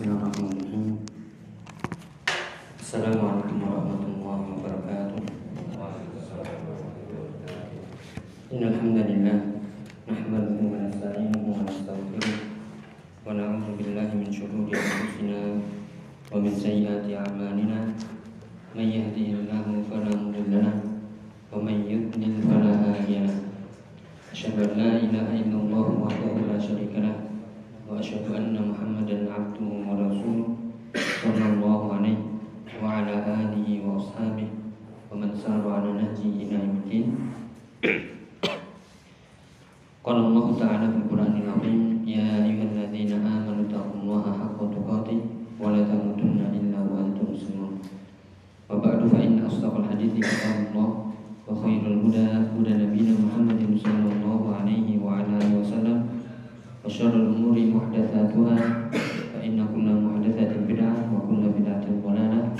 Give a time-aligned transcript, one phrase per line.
[0.00, 0.96] Bismillahirrahmanirrahim.
[2.80, 5.20] Assalamualaikum warahmatullahi wabarakatuh.
[8.48, 8.80] Innal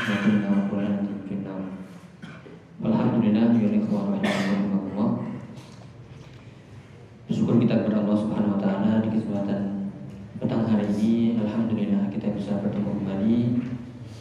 [0.00, 0.96] Assalamualaikum warahmatullahi
[1.28, 1.60] wabarakatuh.
[2.88, 5.08] Alhamdulillah biar ikhwan Allah.
[7.28, 9.92] Bersyukur kita kepada Allah Subhanahu wa taala di kesempatan
[10.40, 13.38] petang hari ini alhamdulillah kita bisa bertemu kembali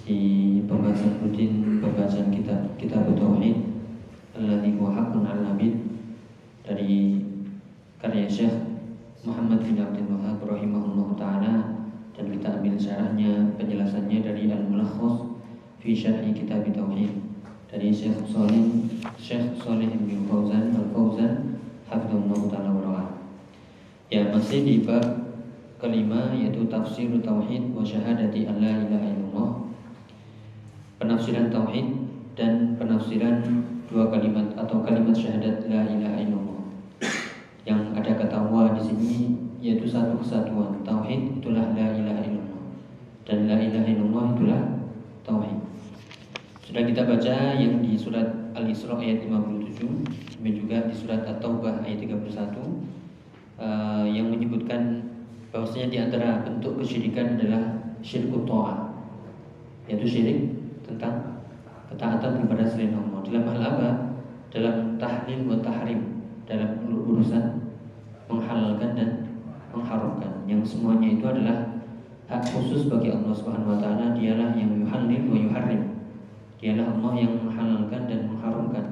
[0.04, 0.20] di
[0.68, 3.72] pembahasan rutin pembahasan kitab kita tauhid
[4.36, 5.80] alladzi huwa haqqun al-nabid
[6.68, 7.24] dari
[8.04, 8.84] karya Syekh
[9.24, 15.29] Muhammad bin Abdul Wahab rahimahullahu taala dan kita ambil syarahnya penjelasannya dari Al-Mulakhas
[15.80, 17.12] fi Syarhi Kitab Tauhid.
[17.70, 18.90] Dari Syekh Salih
[19.22, 23.06] Syekh Salih bin Fauzan Al-Fauzan hafizahullah taala wa
[24.10, 25.06] Ya masih di bab
[25.78, 29.50] kelima yaitu tafsir tauhid wa syahadati alla ilaha illallah.
[30.98, 31.88] Penafsiran tauhid
[32.34, 33.46] dan penafsiran
[33.86, 36.62] dua kalimat atau kalimat syahadat la ilaha illallah.
[37.70, 39.14] Yang ada kata wa di sini
[39.62, 40.82] yaitu satu kesatuan.
[40.82, 42.64] Tauhid itulah la ilaha illallah.
[43.30, 44.62] Dan la ilaha illallah itulah
[45.22, 45.59] tauhid
[46.70, 51.98] sudah kita baca yang di surat Al-Isra ayat 57 dan juga di surat At-Taubah ayat
[52.06, 52.22] 31
[53.58, 55.02] uh, yang menyebutkan
[55.50, 57.74] bahwasanya di antara bentuk kesyirikan adalah
[58.06, 58.86] syirkut ta'ah
[59.90, 61.42] yaitu syirik tentang
[61.90, 63.20] ketaatan kepada selain Allah.
[63.26, 63.90] Dalam hal apa?
[64.54, 67.66] dalam tahlil wa tahrim dalam urusan
[68.30, 69.10] menghalalkan dan
[69.74, 70.46] mengharamkan.
[70.46, 71.82] Yang semuanya itu adalah
[72.30, 75.89] hak khusus bagi Allah Subhanahu wa taala dialah yang yuhallil wa yuharrim
[76.60, 78.86] dialah Allah yang menghalalkan dan mengharamkan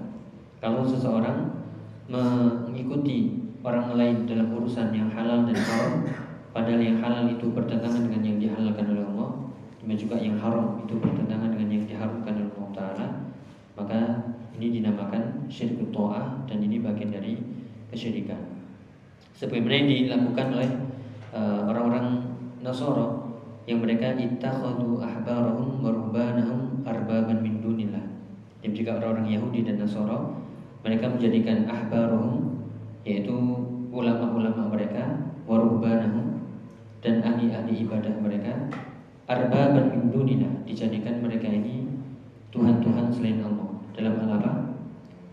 [0.63, 1.51] kalau seseorang
[2.07, 5.93] mengikuti orang lain dalam urusan yang halal dan haram
[6.55, 9.29] padahal yang halal itu bertentangan dengan yang dihalalkan oleh Allah
[9.83, 13.07] dan juga yang haram itu bertentangan dengan yang diharamkan oleh Allah taala
[13.77, 13.99] maka
[14.57, 17.37] ini dinamakan syirik ta'ah dan ini bagian dari
[17.93, 18.41] kesyirikan.
[19.37, 20.69] Sebagaimana yang dilakukan oleh
[21.29, 22.25] uh, orang-orang
[22.65, 23.21] Nasara
[23.69, 27.56] yang mereka ittakhadhu ahbarahum wa ruhbanahum arbaban min
[28.73, 30.33] juga orang-orang Yahudi dan Nasara
[30.81, 32.63] mereka menjadikan ahbarahum
[33.03, 33.35] yaitu
[33.91, 36.43] ulama-ulama mereka wa ruhbanahum
[36.99, 38.51] dan ahli-ahli ibadah mereka
[39.27, 41.87] arbaban min dunillah dijadikan mereka ini
[42.51, 44.51] tuhan-tuhan selain Allah dalam hal apa?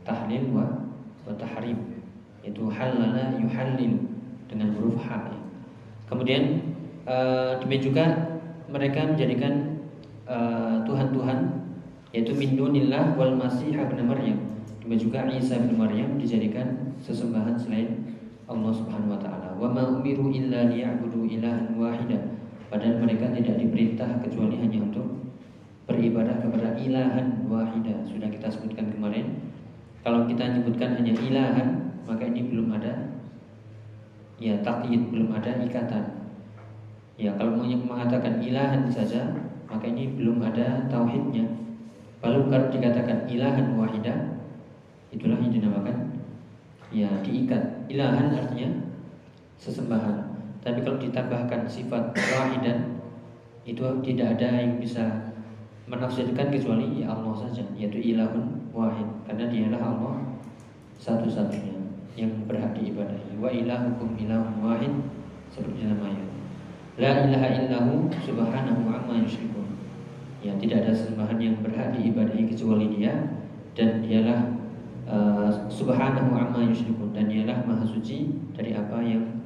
[0.04, 0.66] Tahlil wa,
[1.24, 1.80] wa tahrim
[2.44, 4.04] Itu halala yuhallil
[4.48, 5.32] Dengan huruf H.
[6.04, 6.60] Kemudian
[7.08, 8.04] uh, demikian juga
[8.68, 9.80] mereka menjadikan
[10.28, 11.63] uh, Tuhan-Tuhan
[12.14, 14.38] Yaitu min dunillah wal masih ibn Maryam.
[14.86, 18.06] Demikian juga Isa bin Maryam dijadikan sesembahan selain
[18.46, 19.58] Allah subhanahu wa ta'ala.
[19.58, 22.34] Wa ma umiru illa liya'budu ilahan wahidah
[22.74, 25.06] Padahal mereka tidak diperintah kecuali hanya untuk
[25.86, 29.46] beribadah kepada ilahan wahidah sudah kita sebutkan kemarin.
[30.02, 31.68] Kalau kita menyebutkan hanya ilahan
[32.04, 33.14] maka ini belum ada
[34.42, 36.04] ya takyid belum ada ikatan.
[37.14, 39.34] Ya kalau mengatakan ilahan saja
[39.70, 41.63] maka ini belum ada tauhidnya
[42.24, 44.40] lalu kalau dikatakan ilahan wahidah
[45.12, 45.96] itulah yang dinamakan
[46.88, 47.84] ya diikat.
[47.92, 48.88] Ilahan artinya
[49.60, 50.32] sesembahan.
[50.64, 52.96] Tapi kalau ditambahkan sifat wahidah
[53.68, 55.36] itu tidak ada yang bisa
[55.84, 59.06] menafsirkan kecuali ya Allah saja yaitu ilahun wahid.
[59.28, 60.14] Karena dialah Allah
[60.96, 61.76] satu-satunya
[62.16, 63.36] yang berhak diibadahi.
[63.36, 64.92] Wa ilahukum ilahun wahid
[65.52, 66.28] seperti dalam ayat
[66.94, 69.73] la ilaha illahu subhanahu amma yusyrikun
[70.44, 73.16] ya tidak ada sembahan yang berhak diibadahi kecuali dia
[73.72, 74.40] dan dialah
[75.08, 79.40] uh, subhanahu amma yusyrikun dan dialah maha suci dari apa yang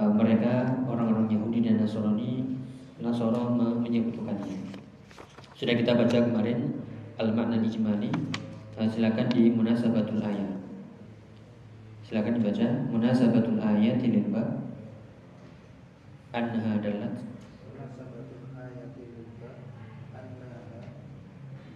[0.00, 2.56] uh, mereka orang-orang Yahudi dan Nasrani
[3.04, 4.80] Nasara menyebutkannya
[5.60, 6.72] sudah kita baca kemarin
[7.20, 8.08] al-makna ijmali.
[8.80, 10.56] Nah, silakan di munasabatul ayat.
[12.00, 14.56] Silakan dibaca munasabatul ayat lil bab
[16.32, 17.12] anha munasabatul ayat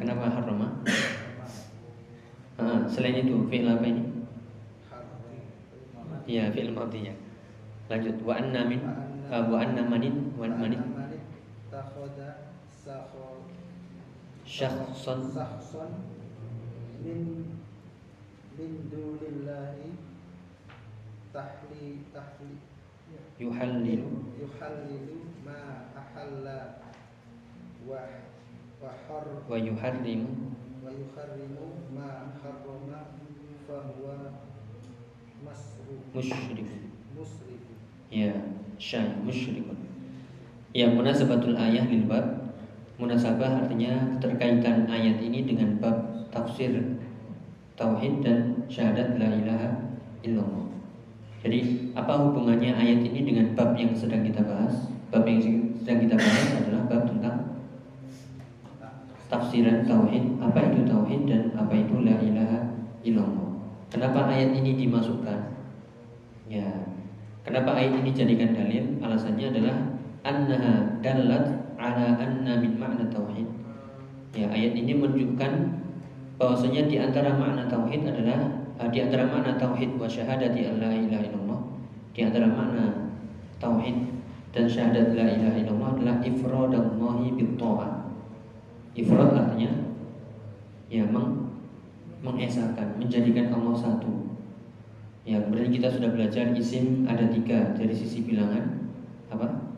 [0.00, 0.68] kenapa harroma?
[2.56, 4.04] Ah, selain itu fi'il apa ini?
[4.88, 5.28] harrama
[6.24, 7.14] Ya, fi'il madhi ya.
[7.92, 8.80] Lanjut wa anna min
[9.28, 11.00] ah, wa anna manin wa manin
[12.80, 13.44] sakho
[14.42, 15.90] syakhsan sahson
[17.04, 17.44] min
[18.56, 19.94] min dunillahi
[21.30, 22.56] tahli tahli
[23.38, 26.82] yuhallilu yuhallilu ma ahalla
[27.86, 28.00] wa
[28.80, 33.20] wa har wa yuharrimu wa yuharrimu ma harrama
[35.44, 36.90] masru musyrikun.
[37.16, 37.72] musriku
[38.10, 38.34] Ya,
[38.76, 39.78] syai musyrikun.
[40.74, 42.52] Ya, munasabatul ayah lil bab.
[43.00, 47.00] Munasabah artinya keterkaitan ayat ini dengan bab tafsir
[47.72, 49.70] tauhid dan syahadat la ilaha
[50.20, 50.68] illallah.
[51.40, 54.92] Jadi, apa hubungannya ayat ini dengan bab yang sedang kita bahas?
[55.08, 55.40] Bab yang
[55.80, 56.69] sedang kita bahas adalah
[59.30, 62.58] tafsiran tauhid, apa itu tauhid dan apa itu la ilaha
[63.06, 63.48] illallah.
[63.88, 65.38] Kenapa ayat ini dimasukkan?
[66.50, 66.66] Ya,
[67.46, 68.98] kenapa ayat ini jadikan dalil?
[68.98, 69.76] Alasannya adalah
[70.26, 71.44] annaha dallat
[71.78, 73.46] ala anna min makna tauhid.
[74.34, 75.52] Ya, ayat ini menunjukkan
[76.38, 78.50] bahwasanya di antara makna tauhid adalah
[78.82, 81.60] eh, di antara makna tauhid wa syahadati la ilaha illallah,
[82.14, 83.14] di antara makna
[83.62, 84.10] tauhid
[84.50, 87.99] dan syahadat la ilaha illallah adalah ifradallahi bit ta'ah.
[88.98, 89.70] Ifrad artinya
[90.90, 91.54] ya meng,
[92.26, 94.34] mengesahkan, menjadikan Allah satu.
[95.22, 98.90] Ya, kemudian kita sudah belajar isim ada tiga dari sisi bilangan
[99.30, 99.70] apa?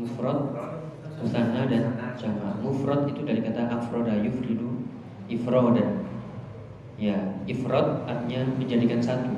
[0.00, 0.54] Mufrad,
[1.20, 2.56] musanna dan jama.
[2.64, 4.88] Mufrad itu dari kata afroda yufridu
[5.28, 6.08] ifrodan.
[6.96, 7.14] Ya,
[7.46, 9.30] ifrad artinya menjadikan satu.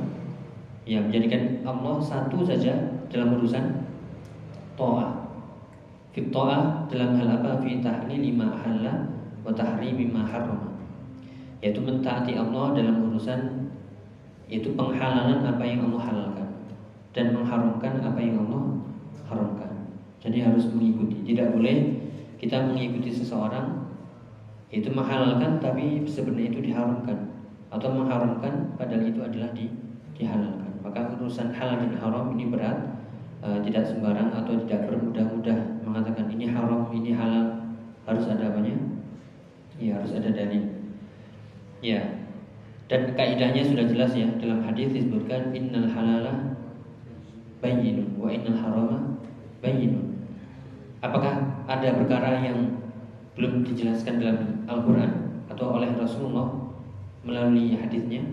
[0.86, 3.84] Ya, menjadikan Allah satu saja dalam urusan
[4.78, 5.19] to'ah.
[6.10, 7.62] Fi ta'ah dalam hal apa?
[7.62, 9.06] Fi tahlili ma halla
[9.46, 10.74] wa tahrimi ma harrama.
[11.62, 13.70] Yaitu mentaati Allah dalam urusan
[14.50, 16.48] yaitu penghalalan apa yang Allah halalkan
[17.14, 18.82] dan mengharamkan apa yang Allah
[19.30, 19.70] haramkan.
[20.18, 21.22] Jadi harus mengikuti.
[21.22, 22.02] Tidak boleh
[22.42, 23.86] kita mengikuti seseorang
[24.74, 27.18] itu menghalalkan tapi sebenarnya itu diharamkan
[27.70, 29.70] atau mengharamkan padahal itu adalah di,
[30.18, 30.74] dihalalkan.
[30.82, 32.78] Maka urusan halal dan haram ini berat
[33.46, 37.58] eh, tidak sembarang atau tidak bermudah-mudah mengatakan ini haram, ini halal
[38.06, 38.78] harus ada apanya?
[39.76, 40.64] Ya harus ada dalil.
[41.80, 42.20] Ya,
[42.90, 46.58] dan kaidahnya sudah jelas ya dalam hadis disebutkan innal halala
[47.62, 48.98] bayyinun wa innal harama
[49.62, 50.26] bayyinun.
[51.00, 52.82] Apakah ada perkara yang
[53.38, 56.50] belum dijelaskan dalam Al-Qur'an atau oleh Rasulullah
[57.24, 58.26] melalui hadisnya?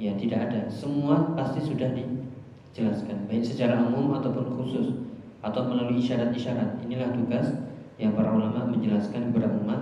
[0.00, 0.60] Ya, tidak ada.
[0.72, 5.09] Semua pasti sudah dijelaskan baik secara umum ataupun khusus
[5.40, 6.84] atau melalui isyarat-isyarat.
[6.84, 7.52] Inilah tugas
[8.00, 9.80] yang para ulama menjelaskan kepada umat.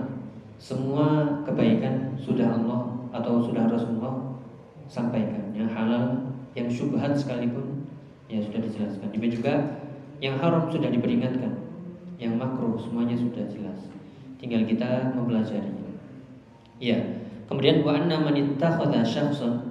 [0.59, 4.35] Semua kebaikan sudah Allah atau sudah Rasulullah
[4.87, 5.55] sampaikan.
[5.55, 6.03] Yang halal
[6.55, 7.87] yang syubhat sekalipun
[8.27, 9.07] ya sudah dijelaskan.
[9.11, 9.53] Demikian juga
[10.19, 11.55] yang haram sudah diperingatkan.
[12.19, 13.79] Yang makruh semuanya sudah jelas.
[14.39, 15.79] Tinggal kita mempelajarinya
[16.79, 16.95] ya
[17.51, 19.67] kemudian wa anna man ittakhadha syakhsan.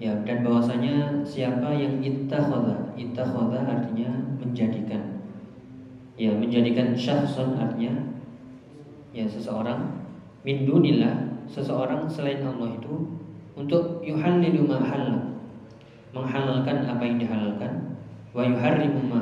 [0.00, 4.10] Ya dan bahwasanya siapa yang ittakhadha ittakhadha artinya
[4.40, 5.09] menjadikan
[6.20, 7.96] ya menjadikan syakhsan artinya
[9.16, 10.04] ya seseorang
[10.44, 13.16] min dunillah seseorang selain Allah itu
[13.56, 15.40] untuk yuhallilu ma halal
[16.12, 17.96] menghalalkan apa yang dihalalkan
[18.36, 19.18] wa yuharrimu ma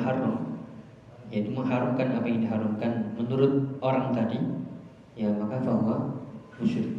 [1.31, 4.41] yaitu mengharamkan apa yang diharamkan menurut orang tadi
[5.15, 6.19] ya maka bahwa
[6.59, 6.95] musyrik.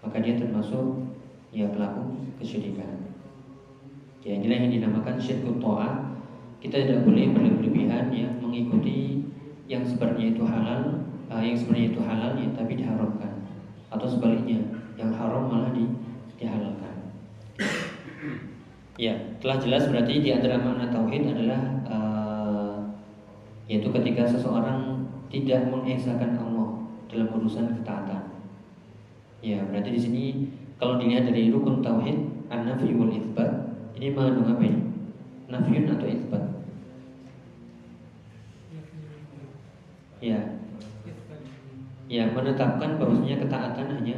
[0.00, 1.12] Maka dia termasuk
[1.52, 3.08] ya pelaku kesyirikan.
[4.24, 6.12] Ya inilah yang dinamakan syirkut ta'ah.
[6.60, 9.24] Kita tidak boleh berlebihan ya mengikuti
[9.70, 13.32] yang sebenarnya itu halal uh, yang sebenarnya itu halal ya tapi diharamkan
[13.94, 14.58] atau sebaliknya
[14.98, 15.86] yang haram malah di,
[16.38, 16.94] dihalalkan.
[19.00, 22.76] Ya, telah jelas berarti di antara makna tauhid adalah uh,
[23.64, 28.44] yaitu ketika seseorang tidak mengesahkan Allah dalam urusan ketaatan.
[29.40, 30.24] Ya, berarti di sini
[30.76, 32.18] kalau dilihat dari rukun tauhid
[32.52, 33.08] an-nafi wal
[34.00, 34.80] ini mengandung apa ini?
[35.52, 36.49] Nafyun atau itsbat?
[42.10, 44.16] Ya menetapkan bahwasanya ketaatan hanya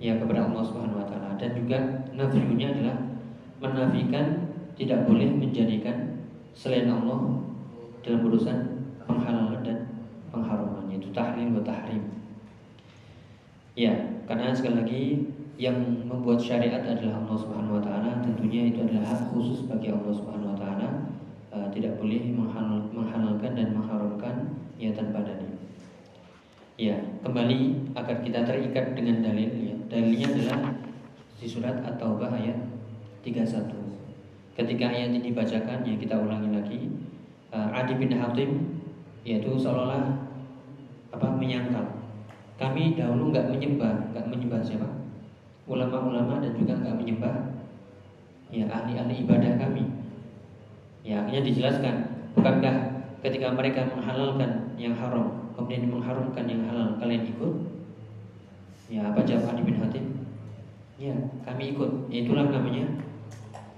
[0.00, 1.78] ya kepada Allah Subhanahu wa taala dan juga
[2.16, 2.96] nafiunya adalah
[3.60, 6.24] menafikan tidak boleh menjadikan
[6.56, 7.44] selain Allah
[8.00, 8.56] dalam urusan
[9.04, 9.78] penghalalan dan
[10.32, 12.04] pengharaman yaitu tahlil wa tahrim.
[13.76, 13.92] Ya,
[14.24, 15.02] karena sekali lagi
[15.60, 15.76] yang
[16.08, 20.56] membuat syariat adalah Allah Subhanahu wa taala, tentunya itu adalah hak khusus bagi Allah Subhanahu
[20.56, 20.88] wa taala.
[21.50, 24.34] E, tidak boleh menghalal, menghalalkan dan mengharamkan
[24.78, 25.50] ya tanpa dalil.
[26.80, 29.76] Ya, kembali agar kita terikat dengan dalil ya.
[29.90, 30.60] Dalilnya adalah
[31.36, 32.56] di surat At-Taubah ayat
[33.20, 33.68] 31.
[34.56, 36.80] Ketika ayat ini dibacakan ya kita ulangi lagi.
[37.50, 38.80] Uh, Adi bin Hatim
[39.26, 40.30] yaitu seolah-olah
[41.10, 41.82] apa menyangkal.
[42.56, 44.88] Kami dahulu nggak menyembah, nggak menyembah siapa?
[45.66, 47.34] Ulama-ulama dan juga nggak menyembah
[48.48, 49.84] ya ahli-ahli ibadah kami.
[51.00, 51.94] Ya akhirnya dijelaskan,
[52.36, 52.74] bukankah
[53.24, 57.52] ketika mereka menghalalkan yang haram kemudian mengharumkan yang halal kalian ikut?
[58.90, 60.04] Ya apa jawab Adi bin Hatim?
[61.00, 61.14] Ya
[61.46, 62.10] kami ikut.
[62.12, 62.84] Ya, itulah namanya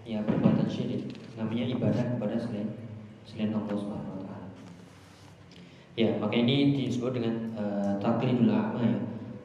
[0.03, 1.15] ya perbuatan syirik.
[1.39, 2.71] Namanya ibadah kepada selain
[3.27, 4.13] selain Allah Subhanahu
[5.93, 8.99] ya maka ini disebut dengan uh, taklidul a'ma ya.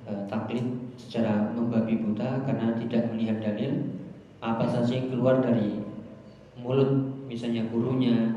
[0.07, 0.63] Uh, taklid
[0.95, 3.91] secara membabi buta karena tidak melihat dalil
[4.39, 5.83] apa saja yang keluar dari
[6.55, 8.33] mulut misalnya gurunya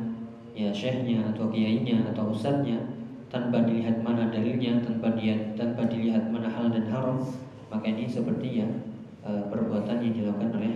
[0.53, 2.77] ya syekhnya atau kiainya atau ustadznya
[3.31, 7.23] tanpa dilihat mana dalilnya, tanpa dia tanpa dilihat mana hal dan haram,
[7.71, 8.69] maka ini seperti ya
[9.23, 10.75] e, perbuatan yang dilakukan oleh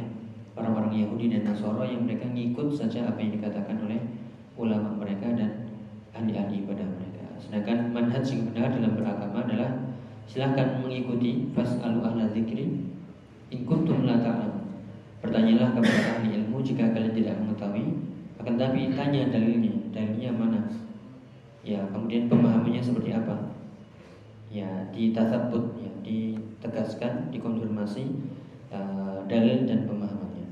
[0.55, 3.99] orang-orang Yahudi dan Nasoro yang mereka ngikut saja apa yang dikatakan oleh
[4.55, 5.67] ulama mereka dan
[6.15, 7.27] ahli-ahli ibadah mereka.
[7.43, 9.71] Sedangkan manhaj yang benar dalam beragama adalah
[10.31, 12.87] silahkan mengikuti fas'alu ahla dzikri
[13.51, 14.63] in kuntum la ta'lam.
[15.19, 17.85] Bertanyalah kepada ahli ilmu jika kalian tidak mengetahui,
[18.39, 20.61] akan tapi tanya dalilnya, dalilnya mana?
[21.65, 23.57] ya kemudian pemahamannya seperti apa?
[24.53, 28.05] Ya ditasabut ya ditegaskan dikonfirmasi
[28.69, 30.47] uh, dalil dan pemahamannya.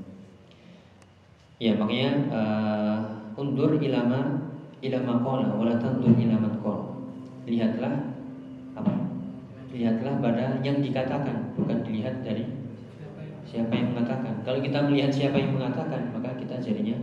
[1.61, 2.99] Ya makanya uh,
[3.37, 4.41] undur ilama
[4.83, 6.97] ilama kola wala tandur ilamat kol
[7.45, 7.93] lihatlah
[8.73, 8.93] apa?
[9.69, 12.43] Lihatlah pada yang dikatakan bukan dilihat dari
[13.47, 16.97] siapa yang mengatakan kalau kita melihat siapa yang mengatakan maka kita jadinya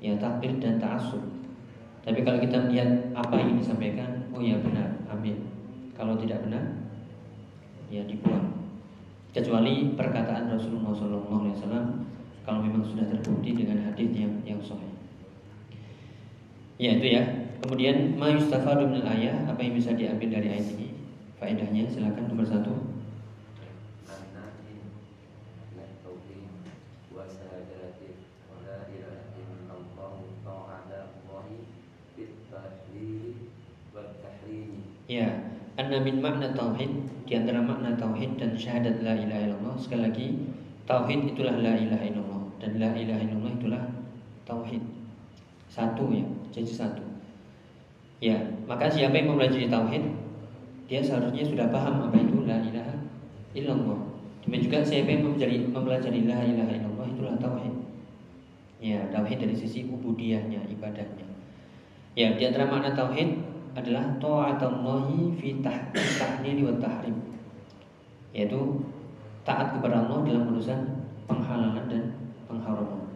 [0.00, 1.40] ya takdir dan ta'asub
[2.00, 5.36] tapi kalau kita melihat apa yang disampaikan, oh ya benar, ambil.
[5.92, 6.64] Kalau tidak benar,
[7.92, 8.72] ya dibuang.
[9.36, 11.86] Kecuali perkataan Rasulullah SAW
[12.42, 14.90] kalau memang sudah terbukti dengan hadis yang yang sahih.
[16.80, 17.22] Ya itu ya.
[17.60, 20.96] Kemudian ma yustafadu ayah, apa yang bisa diambil dari ayat ini?
[21.36, 22.72] Faedahnya silakan nomor satu.
[35.10, 35.26] Ya,
[35.74, 36.86] anna min makna tauhid
[37.26, 40.26] di antara makna tauhid dan syahadat la ilaha illallah sekali lagi
[40.86, 43.82] tauhid itulah la ilaha illallah dan la ilaha illallah itulah
[44.46, 44.78] tauhid.
[45.66, 46.22] Satu ya,
[46.54, 47.02] jadi satu.
[48.22, 48.38] Ya,
[48.70, 50.14] maka siapa yang mempelajari tauhid
[50.86, 52.94] dia seharusnya sudah paham apa itu la ilaha
[53.58, 53.98] illallah.
[54.46, 57.74] Demikian juga siapa yang mempelajari, mempelajari la ilaha illallah itulah tauhid.
[58.78, 61.26] Ya, tauhid dari sisi ubudiyahnya, ibadahnya.
[62.14, 67.16] Ya, di antara makna tauhid adalah taatallahi fi tahlil wa tahrim
[68.30, 68.82] yaitu
[69.42, 70.80] taat kepada Allah dalam urusan
[71.26, 72.04] penghalalan dan
[72.46, 73.10] pengharaman.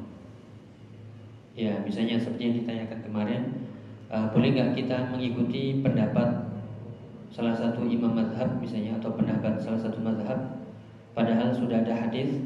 [1.55, 3.43] Ya, misalnya seperti yang ditanyakan kemarin,
[4.11, 6.51] uh, boleh nggak kita mengikuti pendapat
[7.31, 10.39] salah satu imam madhab misalnya atau pendapat salah satu madhab
[11.15, 12.43] padahal sudah ada hadis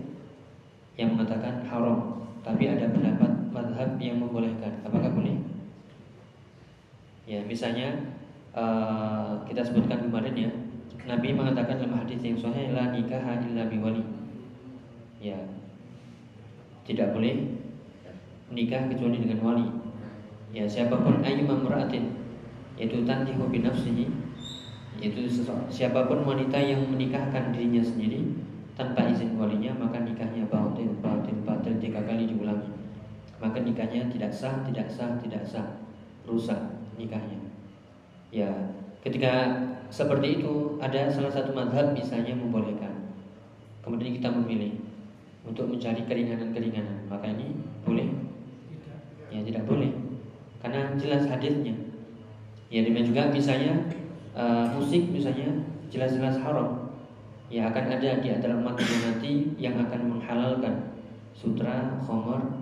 [1.00, 4.76] yang mengatakan haram, tapi ada pendapat madhab yang membolehkan.
[4.84, 5.40] Apakah boleh?
[7.28, 7.92] Ya, misalnya
[8.56, 10.50] uh, kita sebutkan kemarin ya,
[11.04, 14.00] Nabi mengatakan dalam hadis yang sahih la nikah illa biwali.
[15.20, 15.36] Ya.
[16.88, 17.60] Tidak boleh
[18.48, 19.68] menikah kecuali dengan wali.
[20.56, 22.18] Ya, siapa pun ayu mamra'atin
[22.78, 24.06] yaitu tantihu bi nafsihi
[25.02, 25.26] yaitu
[25.68, 28.22] siapa pun wanita yang menikahkan dirinya sendiri
[28.78, 32.70] tanpa izin walinya maka nikahnya batil batil batil tiga kali diulangi
[33.42, 35.66] maka nikahnya tidak sah tidak sah tidak sah
[36.22, 37.38] rusak nikahnya.
[38.34, 38.50] Ya,
[39.00, 43.16] ketika seperti itu ada salah satu madhab misalnya membolehkan.
[43.80, 44.76] Kemudian kita memilih
[45.48, 47.08] untuk mencari keringanan-keringanan.
[47.08, 48.08] Maka ini boleh?
[49.32, 49.88] Ya tidak boleh.
[50.60, 51.72] Karena jelas hadisnya.
[52.68, 53.72] Ya demikian juga misalnya
[54.36, 56.92] uh, musik misalnya jelas-jelas haram.
[57.48, 60.92] Ya akan ada di antara umat nanti yang akan menghalalkan
[61.32, 62.60] sutra, khomer,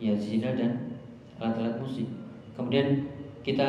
[0.00, 0.96] ya zina dan
[1.36, 2.08] alat-alat musik.
[2.56, 3.11] Kemudian
[3.42, 3.68] kita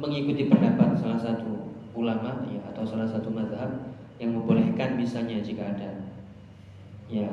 [0.00, 5.90] mengikuti pendapat salah satu ulama ya atau salah satu madhab yang membolehkan misalnya jika ada.
[7.06, 7.28] Ya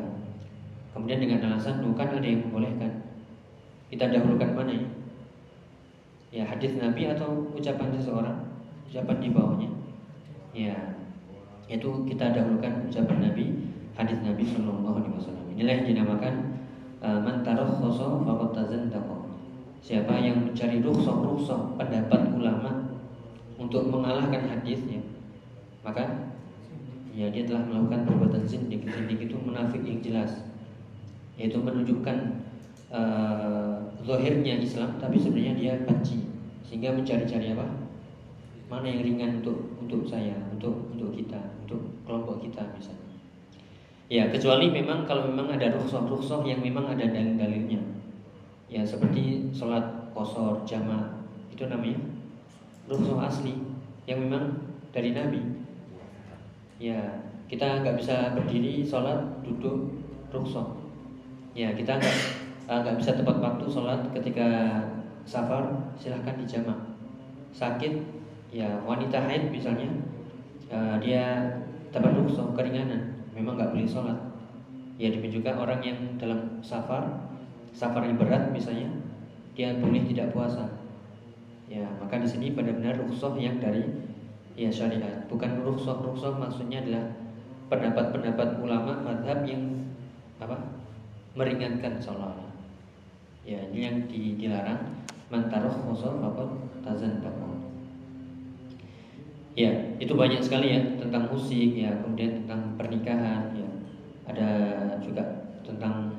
[0.91, 3.07] kemudian dengan alasan bukan ada yang membolehkan.
[3.87, 4.87] Kita dahulukan mana ya?
[6.31, 8.37] Ya hadis Nabi atau ucapan seseorang
[8.87, 9.69] ucapan di bawahnya.
[10.51, 10.75] Ya
[11.71, 15.45] itu kita dahulukan ucapan Nabi hadis Nabi Shallallahu Alaihi Wasallam.
[15.55, 16.33] Inilah yang dinamakan
[16.99, 18.23] mantaroh khoso
[19.81, 22.85] siapa yang mencari rukhsah rukhsah pendapat ulama
[23.57, 25.01] untuk mengalahkan hadisnya
[25.81, 26.31] maka
[27.11, 30.45] ya dia telah melakukan perbuatan zindik zindik itu munafik yang jelas.
[31.39, 32.37] Yaitu menunjukkan
[32.93, 36.21] uh, zahirnya Islam tapi sebenarnya dia benci.
[36.69, 37.65] Sehingga mencari-cari apa?
[38.69, 43.09] Mana yang ringan untuk untuk saya untuk untuk kita untuk kelompok kita misalnya.
[44.11, 47.79] Ya kecuali memang kalau memang ada rukhsah-rukhsah yang memang ada dalil-dalilnya
[48.71, 49.83] ya seperti sholat
[50.15, 51.11] kosor jamaah
[51.51, 51.99] itu namanya.
[52.87, 53.59] Rukhsah asli
[54.07, 54.55] yang memang
[54.95, 55.43] dari Nabi.
[56.79, 56.97] Ya
[57.51, 59.91] kita nggak bisa berdiri sholat duduk
[60.31, 60.71] rukhsah.
[61.51, 62.15] Ya kita nggak
[62.71, 64.47] eh, nggak bisa tepat waktu sholat ketika
[65.27, 65.67] safar
[65.99, 66.79] silahkan dijamak.
[67.51, 67.99] Sakit
[68.55, 69.87] ya wanita haid misalnya
[70.71, 71.55] uh, dia
[71.91, 74.19] tepat rukhsah keringanan memang nggak boleh sholat.
[74.95, 77.30] Ya juga orang yang dalam safar
[77.71, 78.87] safar yang berat misalnya
[79.55, 80.67] dia boleh tidak puasa.
[81.71, 83.83] Ya maka di sini benar-benar rukhsah yang dari
[84.59, 85.27] ya syariat.
[85.31, 87.05] Bukan rukhsah rukhsah maksudnya adalah
[87.71, 89.87] pendapat-pendapat ulama madhab yang
[90.43, 90.59] apa
[91.35, 92.35] meringankan sholat.
[93.47, 95.01] Ya ini yang dilarang.
[95.31, 96.43] Mantaroh khosor apa
[96.83, 97.23] tazan
[99.55, 103.69] ya itu banyak sekali ya tentang musik ya kemudian tentang pernikahan ya.
[104.27, 104.49] Ada
[104.99, 105.23] juga
[105.63, 106.11] tentang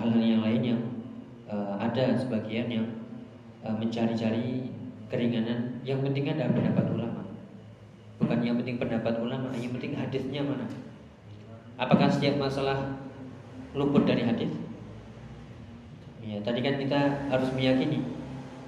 [0.00, 0.80] hal-hal yang lain yang
[1.52, 2.86] uh, ada sebagian yang
[3.60, 4.72] uh, mencari-cari
[5.12, 5.84] keringanan.
[5.84, 7.22] Yang penting ada pendapat ulama.
[8.16, 10.64] Bukan yang penting pendapat ulama yang penting hadisnya mana?
[11.76, 12.96] Apakah setiap masalah
[13.76, 14.52] luput dari hadis?
[16.20, 17.00] Ya tadi kan kita
[17.32, 18.04] harus meyakini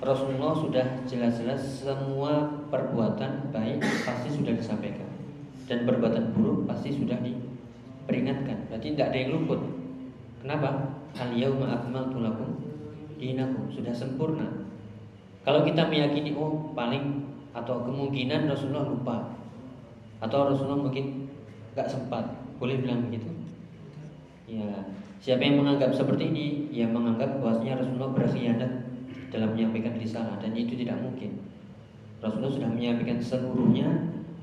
[0.02, 5.06] Rasulullah sudah jelas-jelas semua perbuatan baik pasti sudah disampaikan.
[5.70, 8.66] Dan perbuatan buruk pasti sudah diperingatkan.
[8.66, 9.60] Berarti tidak ada yang luput.
[10.42, 12.56] Kenapa Al-yawma akmaltu lakum
[13.20, 14.48] dinakum sudah sempurna.
[15.42, 19.16] Kalau kita meyakini oh paling atau kemungkinan Rasulullah lupa
[20.22, 21.28] atau Rasulullah mungkin
[21.74, 22.24] nggak sempat,
[22.56, 23.28] boleh bilang begitu?
[24.46, 24.86] Ya,
[25.18, 28.72] siapa yang menganggap seperti ini, yang menganggap bahwasanya Rasulullah berkhianat
[29.32, 31.40] dalam menyampaikan risalah dan itu tidak mungkin.
[32.22, 33.88] Rasulullah sudah menyampaikan seluruhnya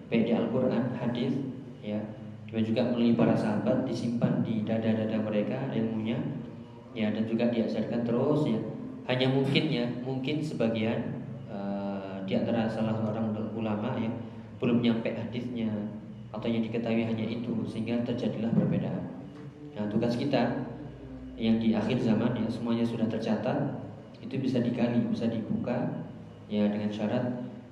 [0.09, 1.31] baik di Al-Qur'an, hadis,
[1.85, 2.01] ya,
[2.49, 6.17] juga melalui para sahabat disimpan di dada-dada mereka ilmunya
[6.93, 8.59] ya dan juga diajarkan terus ya
[9.09, 14.09] hanya mungkin ya mungkin sebagian uh, di antara salah seorang ulama ya
[14.61, 15.69] belum nyampe hadisnya
[16.29, 19.25] atau yang diketahui hanya itu sehingga terjadilah perbedaan.
[19.73, 20.69] Nah tugas kita
[21.39, 23.81] yang di akhir zaman ya semuanya sudah tercatat
[24.19, 26.05] itu bisa digali bisa dibuka
[26.51, 27.23] ya dengan syarat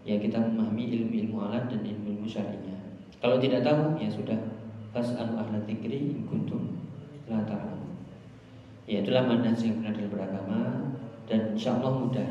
[0.07, 2.75] ya kita memahami ilmu-ilmu alat dan ilmu-ilmu syar'inya.
[3.19, 4.39] Kalau tidak tahu ya sudah
[4.95, 6.81] fas'alu ahla dzikri in kuntum
[7.27, 7.43] la.
[8.87, 10.59] Ya itulah manhaj yang benar dalam beragama
[11.27, 12.23] dan insya Allah mudah.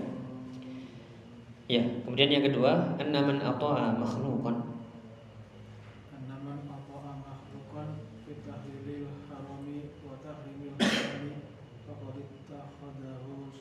[1.69, 3.45] Ya, kemudian yang kedua, annaman
[11.85, 13.53] faqad ittakhadahu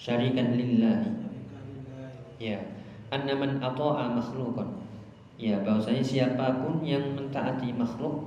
[0.00, 1.10] syarikan lillahi.
[2.40, 2.64] Ya,
[3.12, 4.88] annaman ata'a makhluqan.
[5.36, 8.24] Ya, bahwasanya siapa pun yang mentaati makhluk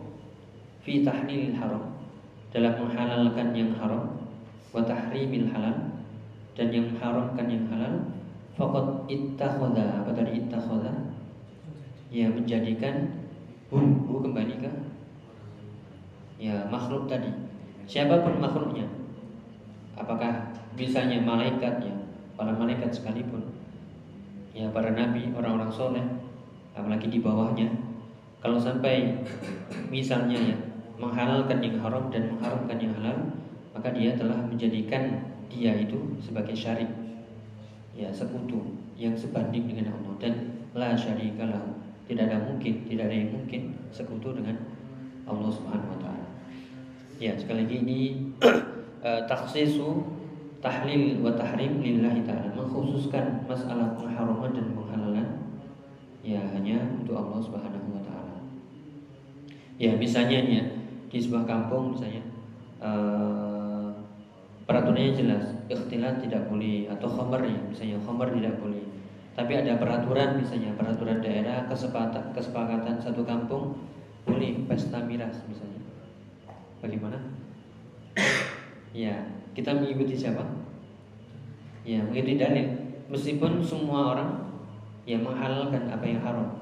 [0.85, 1.96] fi tahlilil haram
[2.51, 4.17] dalam menghalalkan yang haram
[4.71, 5.97] wa tahrimil halal
[6.55, 7.95] dan yang haramkan yang halal
[8.57, 10.03] faqad ittakhadha.
[10.03, 10.93] Apa tadi ittakhadha?
[12.07, 13.25] Ya menjadikan
[13.67, 14.71] hu, hu kembali ke
[16.39, 17.29] ya makhluk tadi.
[17.87, 18.87] Siapa pun makhluknya.
[19.97, 21.95] Apakah misalnya malaikat ya
[22.37, 23.43] para malaikat sekalipun.
[24.53, 26.05] Ya para nabi orang-orang soleh
[26.73, 27.69] apalagi di bawahnya.
[28.37, 29.17] Kalau sampai
[29.89, 30.57] misalnya ya
[30.97, 33.17] menghalalkan yang haram dan mengharamkan yang halal
[33.77, 35.21] maka dia telah menjadikan
[35.53, 36.89] dia itu sebagai syarik.
[37.93, 40.13] Ya sekutu yang sebanding dengan Allah.
[40.17, 40.33] Dan
[40.73, 41.61] la syarikalah
[42.09, 44.57] tidak ada mungkin tidak ada yang mungkin sekutu dengan
[45.29, 46.27] Allah Subhanahu wa taala.
[47.21, 47.99] Ya sekali lagi ini
[49.05, 49.21] uh,
[50.61, 52.49] tahlil wa tahrim lillahi taala.
[52.57, 55.27] Mengkhususkan masalah pengharaman dan penghalalan
[56.25, 58.41] ya hanya untuk Allah Subhanahu wa taala.
[59.77, 60.76] Ya misalnya ya
[61.07, 62.23] di sebuah kampung misalnya
[62.83, 63.91] uh,
[64.67, 68.83] peraturannya jelas ikhtilat tidak boleh atau khamar ya misalnya khamar tidak boleh
[69.37, 73.77] Tapi ada peraturan misalnya, peraturan daerah, kesepakatan, kesepakatan satu kampung
[74.25, 75.77] boleh pesta miras misalnya.
[76.81, 77.21] Bagaimana?
[78.97, 79.13] Ya,
[79.53, 80.41] kita mengikuti siapa?
[81.85, 82.65] Ya, mengikuti dalil.
[83.13, 84.31] Meskipun semua orang
[85.05, 86.57] yang menghalalkan apa yang haram,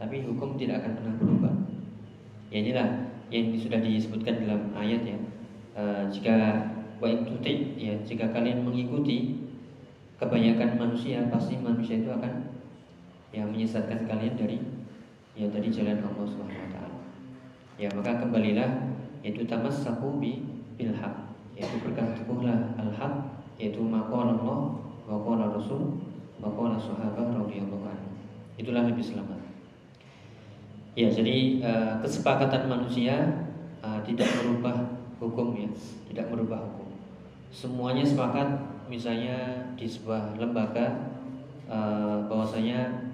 [0.00, 1.54] tapi hukum tidak akan pernah berubah.
[2.48, 2.88] Ya inilah
[3.32, 5.18] yang sudah disebutkan dalam ayat ya.
[5.72, 6.36] E, jika
[7.00, 9.40] wa ya jika kalian mengikuti
[10.20, 12.52] kebanyakan manusia pasti manusia itu akan
[13.32, 14.60] ya menyesatkan kalian dari
[15.32, 17.00] ya dari jalan Allah taala.
[17.80, 18.92] Ya maka kembalilah
[19.24, 19.80] yaitu tamas
[20.20, 20.44] bi
[20.76, 23.14] bil haq yaitu berkata teguhlah al haq
[23.58, 24.60] yaitu maqala Allah
[25.08, 25.98] wa Rasul
[26.38, 28.08] wa qala sahabat radhiyallahu anhu.
[28.60, 29.41] Itulah lebih selamat.
[30.92, 33.16] Ya, jadi uh, kesepakatan manusia
[33.80, 34.76] uh, tidak merubah
[35.16, 35.68] hukum ya,
[36.12, 36.92] tidak merubah hukum.
[37.48, 38.60] Semuanya sepakat
[38.92, 41.16] misalnya di sebuah lembaga
[41.68, 43.08] uh, bahwasanya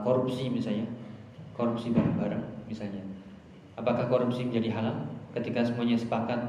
[0.00, 0.88] korupsi misalnya
[1.52, 2.40] korupsi bareng-bareng
[2.72, 3.04] misalnya.
[3.76, 6.40] Apakah korupsi menjadi halal ketika semuanya sepakat?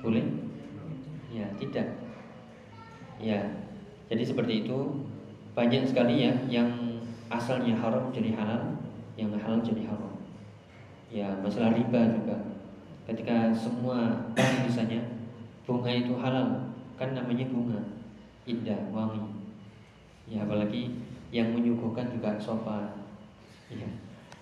[0.00, 0.24] Boleh?
[1.28, 1.92] Ya tidak.
[3.20, 3.52] Ya
[4.08, 5.04] jadi seperti itu.
[5.52, 6.70] Banyak sekali ya yang
[7.28, 8.77] asalnya haram jadi halal
[9.18, 10.14] yang halal jadi haram.
[11.10, 12.38] Ya masalah riba juga.
[13.10, 14.30] Ketika semua
[14.62, 15.02] misalnya
[15.66, 16.70] bunga itu halal.
[16.94, 17.82] Kan namanya bunga.
[18.46, 19.26] Indah wangi.
[20.30, 20.94] Ya apalagi
[21.34, 22.94] yang menyuguhkan juga sofa
[23.68, 23.88] ya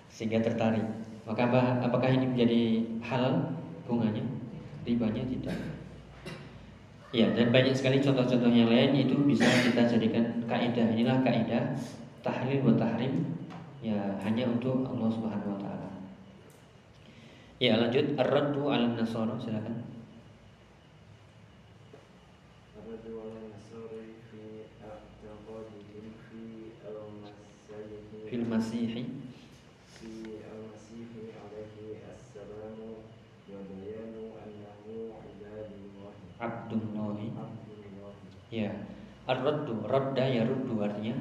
[0.07, 0.85] sehingga tertarik.
[1.27, 2.61] Maka apa, apakah ini menjadi
[3.03, 3.51] halal
[3.83, 4.23] bunganya?
[4.87, 5.57] Ribanya tidak.
[7.11, 11.75] Ya dan banyak sekali contoh-contoh yang lain itu bisa kita jadikan kaidah inilah kaidah
[12.19, 13.23] tahlil wa tahrim
[13.81, 15.89] ya hanya untuk Allah Subhanahu wa taala.
[17.57, 18.17] Ya lanjut.
[18.17, 19.85] Ar-raddu 'ala nasara silakan.
[28.27, 29.07] Fil masihi.
[29.87, 30.11] Fi
[30.43, 33.07] al-masihi alaihi assalamu
[33.47, 36.11] wa bayanu annahu ibadullah.
[36.35, 37.31] Abdullahi.
[37.31, 38.11] Abdullah
[38.51, 38.71] ya.
[39.31, 41.15] Ar-raddu radda ya ruddu artinya.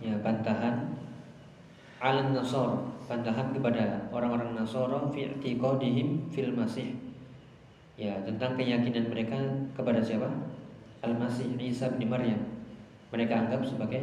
[0.00, 0.91] Ya bantahan
[2.02, 6.96] al nasor bantahan kepada orang-orang Nasoro fi i'tiqadihim fil masih.
[8.00, 9.36] Ya tentang keyakinan mereka
[9.76, 10.26] kepada siapa?
[11.04, 12.40] Al-masih Isa bin Maryam.
[13.12, 14.00] Mereka anggap sebagai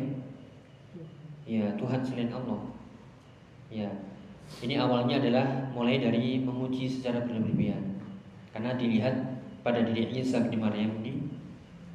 [1.49, 2.69] ya Tuhan selain Allah.
[3.73, 3.89] Ya
[4.61, 7.97] ini awalnya adalah mulai dari memuji secara berlebihan.
[8.53, 9.15] Karena dilihat
[9.65, 11.25] pada diri Isa bin Maryam ini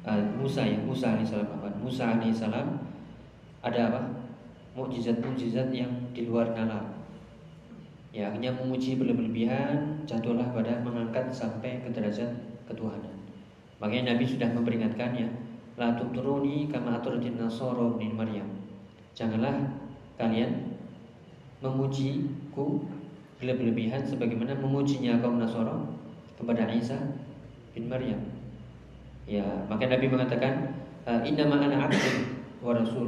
[0.03, 2.67] uh, Musa ya Musa alaihissalam Musa alaihissalam
[3.65, 4.01] ada apa
[4.75, 6.83] mukjizat-mukjizat yang di luar nalar
[8.11, 12.31] ya hanya memuji berlebihan jatuhlah pada mengangkat sampai ke derajat
[12.67, 13.15] ketuhanan
[13.79, 15.27] makanya Nabi sudah memperingatkan ya
[15.75, 18.55] la tutruni kama aturatin nasoro bin Maryam
[19.15, 19.71] Janganlah
[20.19, 20.75] kalian
[21.63, 22.83] memujiku
[23.39, 25.87] berlebihan sebagaimana memujinya kaum Nasoro
[26.35, 26.99] kepada Isa
[27.71, 28.19] bin Maryam.
[29.23, 30.75] Ya, maka Nabi mengatakan,
[31.23, 33.07] Inna ana abdun wa rasul.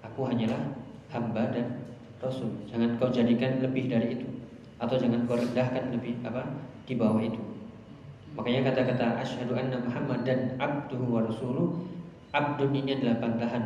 [0.00, 0.72] Aku hanyalah
[1.14, 1.86] hamba dan
[2.18, 2.50] rasul.
[2.66, 4.26] Jangan kau jadikan lebih dari itu
[4.82, 6.42] atau jangan kau rendahkan lebih apa
[6.84, 7.38] di bawah itu.
[8.34, 11.86] Makanya kata-kata asyhadu anna Muhammad dan abduhu wa rasuluh
[12.34, 13.64] abdun ini adalah bantahan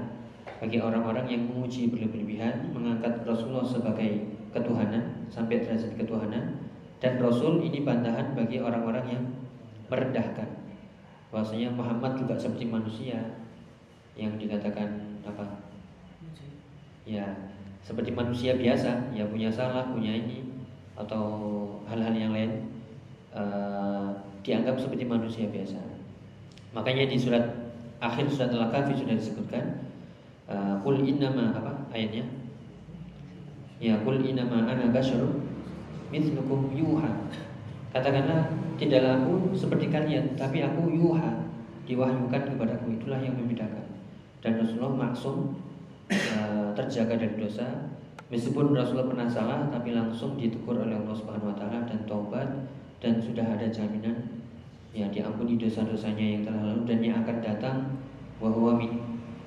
[0.60, 6.60] bagi orang-orang yang memuji berlebihan mengangkat Rasulullah sebagai ketuhanan sampai derajat ketuhanan
[7.00, 9.24] dan Rasul ini bantahan bagi orang-orang yang
[9.88, 10.50] merendahkan
[11.32, 13.40] bahwasanya Muhammad juga seperti manusia
[14.18, 15.67] yang dikatakan apa
[17.08, 17.24] ya
[17.80, 20.44] seperti manusia biasa ya punya salah punya ini
[20.92, 21.24] atau
[21.88, 22.68] hal-hal yang lain
[23.32, 24.12] uh,
[24.44, 25.80] dianggap seperti manusia biasa
[26.76, 27.48] makanya di surat
[28.04, 29.88] akhir surat al-kahfi sudah disebutkan
[30.48, 32.24] Uh, Qul innama apa ayatnya?
[33.76, 35.44] Ya Qul innama ana basyarun
[36.08, 37.28] mithlukum yuha.
[37.92, 38.48] Katakanlah
[38.80, 41.44] tidaklah aku seperti kalian, tapi aku yuha
[41.84, 43.84] diwahyukan kepadaku itulah yang membedakan.
[44.40, 45.52] Dan Rasulullah maksum
[46.12, 47.88] uh, terjaga dari dosa
[48.28, 52.44] Meskipun Rasulullah pernah salah tapi langsung ditegur oleh Allah Subhanahu wa taala dan taubat
[53.00, 54.44] dan sudah ada jaminan
[54.92, 57.76] ya diampuni dosa-dosanya yang telah lalu dan yang akan datang
[58.36, 59.00] wa min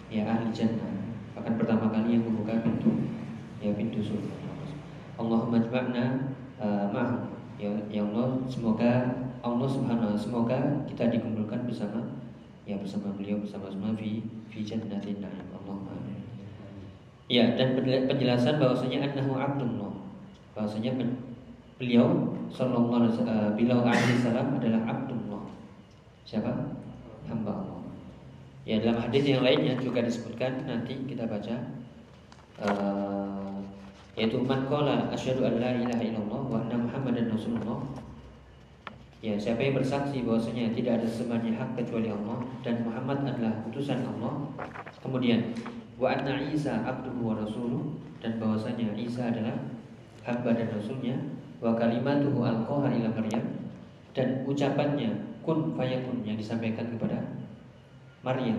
[0.10, 0.90] ya ahli jannah
[1.38, 3.06] akan pertama kali yang membuka pintu
[3.62, 4.34] ya pintu surga.
[5.22, 6.06] Allahumma jma'na
[6.58, 7.30] uh.
[7.62, 12.18] Ya, ya Allah, semoga Allah Subhanahu semoga kita dikumpulkan bersama
[12.66, 15.51] ya bersama beliau bersama semua fi fi jannatin na'im.
[17.30, 19.92] Ya, dan penjelasan bahwasanya annahu abdullah.
[20.58, 20.98] Bahwasanya
[21.82, 23.14] beliau sallallahu alaihi
[23.58, 25.44] wasallam salam adalah abdullah.
[26.28, 26.52] Siapa?
[27.30, 27.82] Hamba Allah.
[28.68, 31.56] Ya dalam hadis yang lainnya juga disebutkan nanti kita baca
[32.62, 33.58] uh,
[34.14, 37.82] yaitu man qala asyhadu an la ilaha illallah wa anna muhammadan rasulullah
[39.22, 44.02] Ya, siapa yang bersaksi bahwasanya tidak ada semuanya hak kecuali Allah dan Muhammad adalah utusan
[44.02, 44.50] Allah.
[44.98, 45.54] Kemudian
[46.02, 49.54] wa anna Isa abduhu wa rasuluh dan bahwasanya Isa adalah
[50.26, 51.14] hamba dan rasulnya
[51.62, 53.46] wa kalimatuhu alqaha ila Maryam
[54.18, 55.14] dan ucapannya
[55.46, 57.22] kun fayakun yang disampaikan kepada
[58.26, 58.58] Maryam.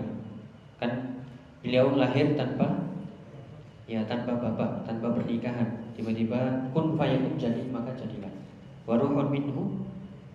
[0.79, 1.19] Kan
[1.59, 2.95] beliau lahir tanpa
[3.91, 5.67] ya tanpa bapak, tanpa pernikahan.
[5.99, 8.31] Tiba-tiba kun fayakun jadi maka jadilah.
[8.87, 9.83] Wa ruhun minhu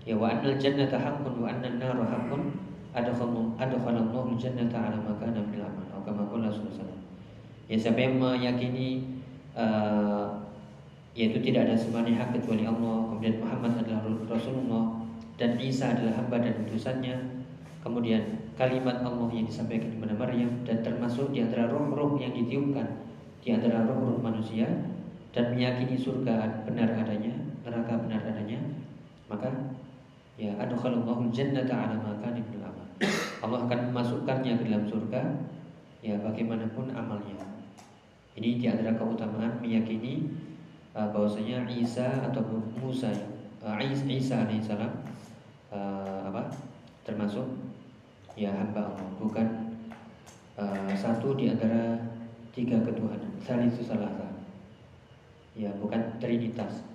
[0.04, 5.60] ya wa annal jannata haqqun wa annan nara haqqun adkhalallahu jannata ala ma kana fil
[5.60, 7.04] amal atau kama qala sallallahu
[7.68, 9.04] ya siapa yang meyakini
[9.52, 10.32] uh,
[11.12, 14.84] yaitu tidak ada sembahan hak kecuali Allah kemudian Muhammad adalah Rasulullah
[15.36, 17.16] dan Isa adalah hamba dan utusannya
[17.84, 18.22] kemudian
[18.56, 23.04] kalimat Allah yang disampaikan kepada Maryam dan termasuk di antara roh-roh yang ditiupkan
[23.44, 24.66] di antara roh-roh manusia
[25.30, 28.58] dan meyakini surga benar adanya neraka benar adanya
[29.28, 29.52] maka
[30.40, 32.40] ya adkhalallahu jannata ala ma kana.
[33.38, 35.22] Allah akan memasukkannya ke dalam surga
[36.02, 37.38] ya bagaimanapun amalnya.
[38.34, 40.26] Ini di antara keutamaan meyakini
[40.94, 42.42] uh, bahwasanya Isa atau
[42.78, 43.10] Musa
[43.62, 44.92] uh, Isa alaihissalam
[45.70, 46.50] uh, apa
[47.06, 47.46] termasuk
[48.34, 49.10] ya hamba Allah.
[49.18, 49.46] Bukan
[50.58, 51.98] uh, satu di antara
[52.54, 53.30] tiga ketuhanan.
[53.42, 54.14] Itu salah
[55.58, 56.86] ya bukan trinitas.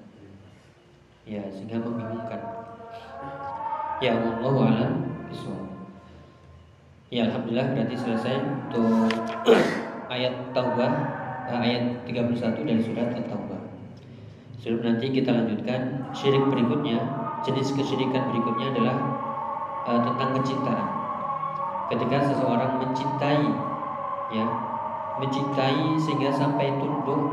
[1.24, 2.39] Ya sehingga membingungkan.
[4.04, 4.94] Ya Allah alam
[7.13, 9.13] Ya Alhamdulillah berarti selesai untuk
[10.17, 10.91] ayat Taubah
[11.45, 13.62] eh, ayat 31 dari surat At-Taubah.
[14.58, 16.97] Sebelum nanti kita lanjutkan syirik berikutnya,
[17.45, 18.97] jenis kesyirikan berikutnya adalah
[19.86, 20.88] uh, tentang kecintaan.
[21.93, 23.45] Ketika seseorang mencintai
[24.34, 24.45] ya,
[25.21, 27.30] mencintai sehingga sampai tunduk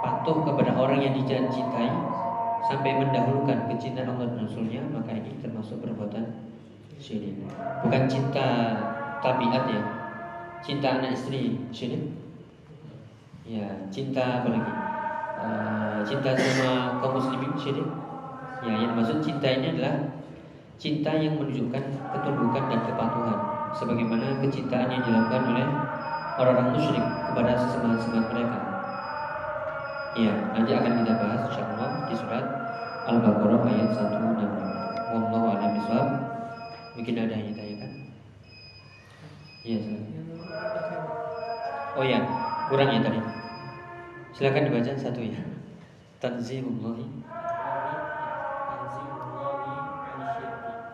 [0.00, 1.92] patuh kepada orang yang dicintai
[2.64, 6.53] sampai mendahulukan kecintaan Allah dan Rasulnya maka ini termasuk perbuatan
[6.98, 7.34] syirik
[7.82, 8.48] bukan cinta
[9.20, 9.82] tabiat ya.
[10.64, 12.02] Cinta anak istri syirik
[13.44, 14.72] ya cinta apa lagi?
[15.34, 17.88] Uh, cinta sama kaum muslimin syirik
[18.64, 20.14] ya yang maksud cinta ini adalah
[20.80, 23.38] cinta yang menunjukkan ketundukan dan kepatuhan.
[23.74, 25.66] Sebagaimana kecintaan yang dilakukan oleh
[26.38, 28.58] orang-orang musyrik kepada sesama-sesama mereka.
[30.14, 32.44] Iya, nanti akan kita bahas insyaallah di surat
[33.10, 35.10] Al-Baqarah ayat 165.
[35.10, 36.33] Wallahu a'lam bishawab.
[36.94, 37.90] Mungkin ada yang ditanyakan?
[39.64, 40.12] Iya, silakan.
[41.94, 42.20] Oh ya,
[42.70, 43.20] kurang ya tadi.
[44.34, 45.42] Silakan dibaca satu ya.
[46.22, 47.06] Tanzihullahi.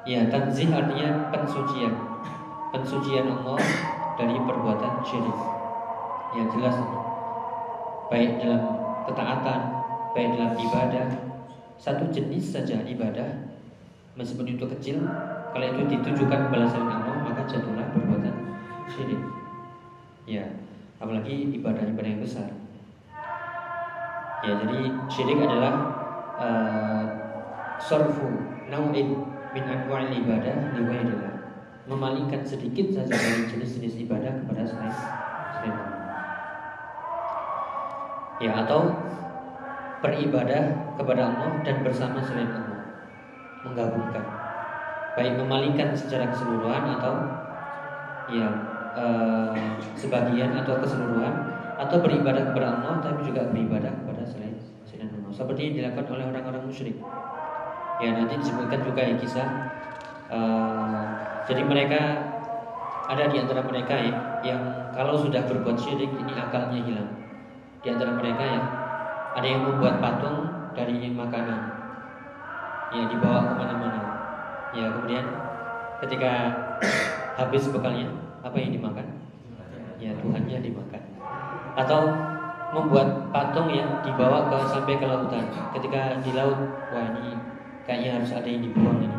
[0.08, 1.94] Ya, tanzih artinya pensucian.
[2.72, 3.60] Pensucian Allah
[4.16, 5.38] dari perbuatan syirik.
[6.34, 6.76] Ya, jelas.
[8.10, 8.62] Baik dalam
[9.06, 9.60] ketaatan
[10.10, 11.06] baik dalam ibadah
[11.78, 13.46] satu jenis saja ibadah
[14.18, 14.98] meskipun itu kecil
[15.50, 18.34] kalau itu ditujukan selain Allah maka jatuhlah perbuatan
[18.86, 19.20] syirik.
[20.26, 20.46] Ya
[21.02, 22.48] apalagi ibadah-ibadah yang besar.
[24.46, 24.78] Ya jadi
[25.10, 25.74] syirik adalah
[26.38, 27.02] uh,
[27.82, 28.30] sorfu
[28.70, 29.18] nau'in
[29.50, 31.34] min anwa'il ibadah liwairillah
[31.90, 34.94] memalingkan sedikit saja dari jenis-jenis ibadah kepada selain
[35.58, 35.98] selain Allah.
[38.40, 38.80] Ya atau
[40.00, 42.80] beribadah kepada Allah dan bersama selain Allah.
[43.60, 44.39] Menggabungkan
[45.20, 47.12] baik memalingkan secara keseluruhan atau
[48.32, 48.48] ya
[48.96, 54.56] eh, sebagian atau keseluruhan atau beribadah kepada Allah tapi juga beribadah kepada selain
[54.88, 55.28] selain Allah.
[55.28, 56.96] Seperti yang dilakukan oleh orang-orang musyrik.
[58.00, 59.48] Ya nanti disebutkan juga ya kisah
[60.32, 61.04] eh,
[61.44, 62.00] jadi mereka
[63.12, 64.62] ada di antara mereka ya yang
[64.96, 67.12] kalau sudah berbuat syirik ini akalnya hilang.
[67.84, 68.60] Di antara mereka ya
[69.36, 71.76] ada yang membuat patung dari makanan.
[72.90, 74.09] Ya dibawa ke mana-mana
[74.70, 75.24] ya kemudian
[76.00, 76.32] ketika
[77.36, 78.08] habis bekalnya
[78.40, 79.06] apa yang dimakan?
[80.00, 81.02] Ya Tuhannya dimakan.
[81.76, 82.00] Atau
[82.70, 85.44] membuat patung ya dibawa ke sampai ke lautan.
[85.76, 86.56] Ketika di laut
[86.94, 87.36] wah ini
[87.84, 89.18] kayaknya harus ada yang dibuang ini.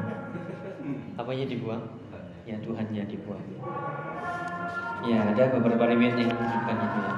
[1.20, 1.84] Apa yang dibuang?
[2.48, 3.44] Ya Tuhannya dibuang.
[5.02, 7.14] Ya ada beberapa riwayat yang menunjukkan itu ya.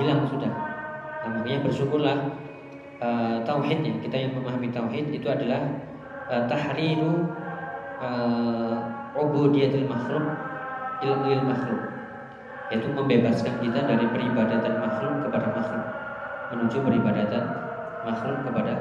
[0.00, 0.52] Hilang sudah.
[1.20, 2.18] Nah, makanya bersyukurlah
[3.00, 4.00] uh, tauhidnya.
[4.00, 5.89] Kita yang memahami tauhid itu adalah
[6.30, 7.34] uh, tahriru
[7.98, 8.74] uh,
[9.18, 10.24] ubudiyatil makhluk
[11.02, 11.80] ilil makhluk
[12.70, 15.84] yaitu membebaskan kita dari peribadatan makhluk kepada makhluk
[16.54, 17.44] menuju peribadatan
[18.06, 18.74] makhluk kepada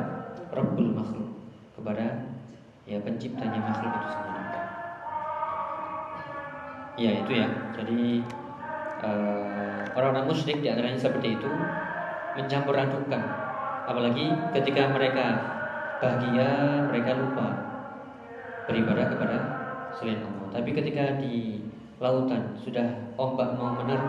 [0.54, 1.30] Rabbul makhluk
[1.74, 2.06] kepada
[2.90, 4.38] ya penciptanya makhluk itu sendiri.
[7.00, 7.48] Ya itu ya.
[7.80, 8.02] Jadi
[9.06, 11.50] eh, orang-orang musyrik di antaranya seperti itu
[12.36, 13.24] mencampur adukan.
[13.88, 14.26] Apalagi
[14.58, 15.26] ketika mereka
[16.00, 16.50] bahagia,
[16.88, 17.48] mereka lupa
[18.66, 19.38] beribadah kepada
[19.96, 20.48] selain Allah.
[20.56, 21.64] Tapi ketika di
[22.00, 24.00] lautan sudah ombak mau mener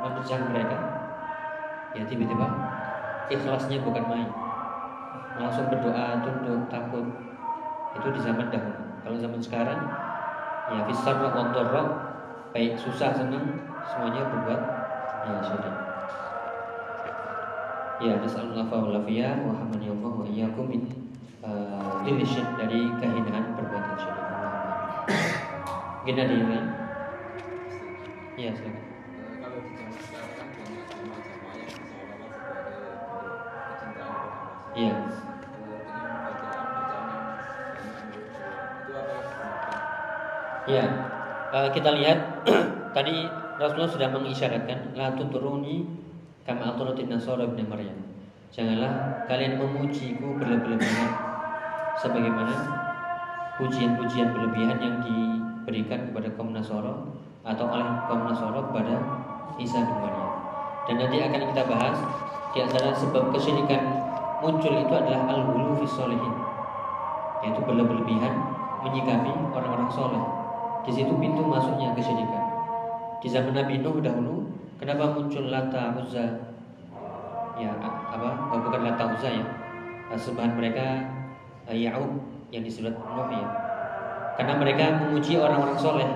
[0.00, 0.76] menerjang mereka,
[1.92, 2.48] ya tiba-tiba
[3.28, 4.28] ikhlasnya bukan main.
[5.34, 7.06] Langsung berdoa, tunduk, takut.
[7.94, 8.82] Itu di zaman dahulu.
[9.02, 9.80] Kalau zaman sekarang,
[10.72, 11.52] ya fisar wa
[12.54, 14.60] baik susah senang semuanya berbuat
[15.26, 15.76] ya syirik.
[18.02, 20.66] Ya, nasallallahu wa Allah wa iyyakum
[21.44, 22.00] uh,
[22.56, 24.26] dari kehinaan perbuatan syirik.
[26.04, 26.66] Mungkin ada yang lain?
[28.36, 28.76] Ya, silakan.
[28.76, 28.82] Eh,
[29.78, 29.90] kan.
[34.74, 34.94] Iya.
[40.64, 40.84] Ya,
[41.52, 42.18] eh, kita lihat
[42.96, 43.28] tadi
[43.60, 45.86] Rasulullah sudah mengisyaratkan la tuturuni
[46.42, 47.96] kama aturatin nasara ibn Maryam.
[48.52, 51.23] Janganlah kalian memujiku berlebihan
[52.04, 52.54] sebagaimana
[53.56, 56.92] pujian-pujian berlebihan yang diberikan kepada kaum Nasara
[57.40, 58.94] atau oleh kaum Nasara kepada
[59.56, 60.30] Isa bin Maryam.
[60.84, 61.96] Dan nanti akan kita bahas
[62.52, 63.82] di antara sebab kesyirikan
[64.44, 65.88] muncul itu adalah al-hulu fi.
[67.44, 68.34] Yaitu berlebihan
[68.84, 70.24] menyikapi orang-orang soleh.
[70.84, 72.44] Di situ pintu masuknya kesyirikan.
[73.24, 74.44] Di zaman Nabi Nuh dahulu,
[74.76, 76.52] kenapa muncul Lata Uzza
[77.54, 79.46] ya apa oh, bukan Lata Uzza ya
[80.18, 81.06] sebahan mereka
[81.72, 82.20] Ya'ub
[82.52, 83.48] yang di surat Nuh ya
[84.34, 86.10] karena mereka memuji orang-orang soleh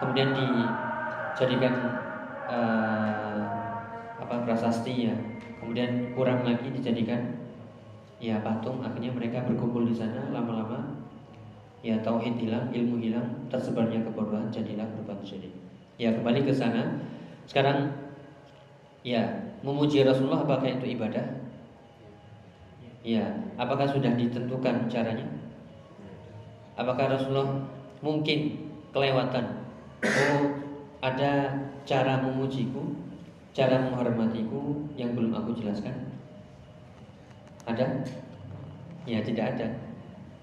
[0.00, 1.74] kemudian dijadikan
[2.48, 3.38] uh,
[4.18, 5.14] apa prasasti ya.
[5.62, 7.38] Kemudian kurang lagi dijadikan
[8.18, 8.82] ya patung.
[8.82, 10.98] Akhirnya mereka berkumpul di sana lama-lama
[11.82, 15.52] ya tauhid hilang ilmu hilang tersebarnya kebodohan jadilah berbuat syirik
[16.00, 17.04] ya kembali ke sana.
[17.44, 17.92] Sekarang
[19.04, 21.41] ya memuji Rasulullah apakah itu ibadah?
[23.02, 23.26] Ya,
[23.58, 25.26] apakah sudah ditentukan caranya?
[26.78, 27.66] Apakah Rasulullah
[27.98, 29.66] mungkin kelewatan?
[30.06, 30.42] Oh,
[31.02, 31.50] ada
[31.82, 32.94] cara memujiku,
[33.50, 36.14] cara menghormatiku yang belum aku jelaskan?
[37.66, 38.06] Ada?
[39.02, 39.66] Ya, tidak ada.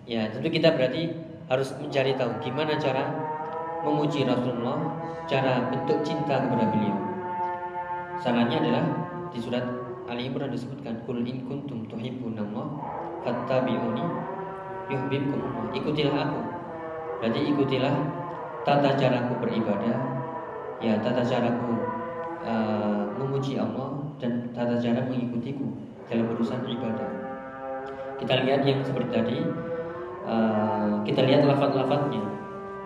[0.03, 1.15] Ya, tentu kita berarti
[1.47, 3.07] harus mencari tahu gimana cara
[3.87, 4.99] memuji Rasulullah,
[5.31, 6.97] cara bentuk cinta kepada beliau.
[8.19, 8.85] Sarannya adalah
[9.31, 9.63] di surat
[10.09, 12.65] Ali Imran disebutkan kul in kuntum tuhibbunallah
[13.21, 14.01] fattabi'uni
[14.89, 16.41] yuhibbukum ikutilah aku.
[17.21, 17.93] Berarti ikutilah
[18.65, 19.95] tata caraku beribadah
[20.81, 21.77] ya tata caraku
[22.41, 25.77] uh, memuji Allah dan tata cara mengikutiku
[26.09, 27.09] dalam urusan ibadah.
[28.17, 29.37] Kita lihat yang seperti tadi
[30.25, 32.25] uh, kita lihat lafaz-lafaznya.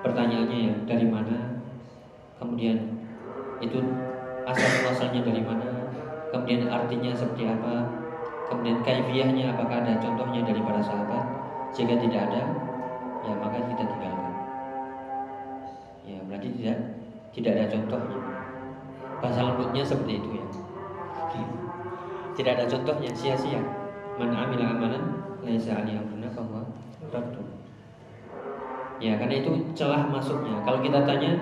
[0.04, 1.56] Pertanyaannya ya dari mana?
[2.36, 3.00] Kemudian
[3.64, 3.80] itu
[4.44, 5.83] asal muasalnya dari mana
[6.34, 7.86] kemudian artinya seperti apa,
[8.50, 11.22] kemudian kaifiahnya apakah ada contohnya dari para sahabat.
[11.74, 12.42] Jika tidak ada,
[13.22, 14.34] ya maka kita tinggalkan.
[16.10, 16.78] Ya berarti tidak
[17.38, 18.20] tidak ada contohnya.
[19.22, 20.46] Bahasa lembutnya seperti itu ya.
[22.34, 23.62] Tidak ada contohnya sia-sia.
[24.18, 25.04] Man amila amalan
[25.46, 26.62] laisa ali amruna bahwa
[29.02, 30.62] Ya karena itu celah masuknya.
[30.66, 31.36] Kalau kita tanya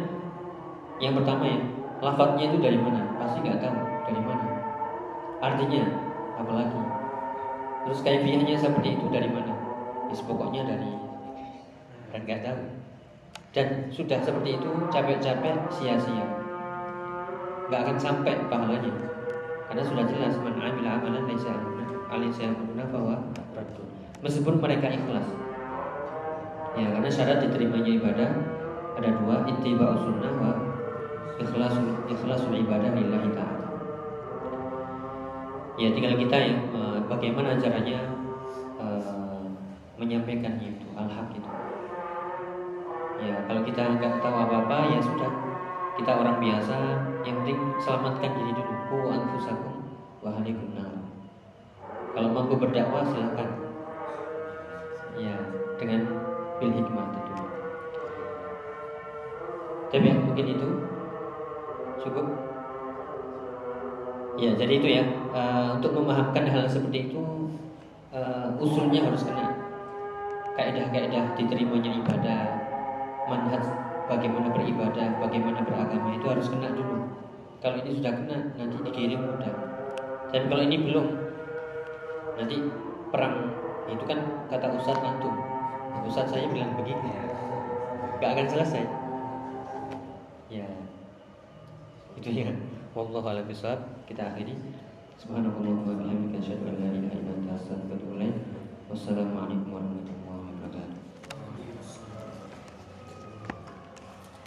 [1.00, 1.60] yang pertama ya,
[2.04, 3.06] lafadznya itu dari mana?
[3.20, 3.76] Pasti nggak tahu
[4.08, 4.51] dari mana.
[5.42, 5.84] Artinya
[6.38, 6.82] apalagi?
[7.82, 9.58] Terus kaifiahnya seperti itu dari mana?
[10.14, 10.92] Ya, pokoknya dari
[12.14, 12.62] dan nggak tahu.
[13.52, 16.26] Dan sudah seperti itu capek-capek sia-sia.
[17.68, 18.94] Nggak akan sampai pahalanya.
[19.66, 22.48] Karena sudah jelas man amila amalan laisa
[22.92, 23.16] bahwa
[24.22, 25.26] Meskipun mereka ikhlas.
[26.78, 28.30] Ya, karena syarat diterimanya ibadah
[29.02, 30.52] ada dua, ittiba sunnah wa
[31.42, 33.61] ikhlasul ibadah lillahi ta'ala
[35.82, 36.58] ya tinggal kita ya
[37.10, 38.00] bagaimana caranya
[38.78, 39.50] uh,
[39.98, 41.50] menyampaikan itu al-haq itu.
[43.22, 45.32] Ya kalau kita nggak tahu apa-apa ya sudah.
[45.92, 46.78] Kita orang biasa
[47.28, 48.74] yang penting selamatkan diri dulu.
[48.90, 49.76] Ku anfusakum
[50.22, 50.72] wa halikum
[52.12, 53.50] kalau mampu berdakwah silahkan
[55.16, 55.36] ya
[55.80, 56.02] dengan
[56.60, 57.48] bil hikmah tentunya
[59.92, 60.70] tapi mungkin itu
[62.04, 62.28] cukup
[64.40, 65.04] Ya, jadi itu ya.
[65.32, 67.20] Uh, untuk memahamkan hal seperti itu
[68.16, 69.52] uh, usulnya harus kena.
[70.56, 72.44] Kaidah-kaidah diterimanya ibadah,
[73.28, 73.64] manhaj
[74.08, 77.08] bagaimana beribadah, bagaimana beragama itu harus kena dulu.
[77.64, 79.54] Kalau ini sudah kena, nanti dikirim mudah.
[80.32, 81.08] Dan kalau ini belum,
[82.40, 82.56] nanti
[83.12, 83.36] perang
[83.92, 85.36] itu kan kata Ustaz antum.
[86.08, 87.12] Ustaz saya bilang begini,
[88.20, 88.84] gak akan selesai.
[90.52, 90.68] Ya,
[92.20, 94.04] gitu ya Wallahu a'lam bishawab.
[94.04, 94.52] Kita akhiri.
[95.16, 98.36] subhanallahi wa bihamdihi asyhadu an la ilaha illa anta astaghfiruka wa atubu ilaik.
[98.92, 100.21] wassalamu alaikum warahmatullahi wabarakatuh.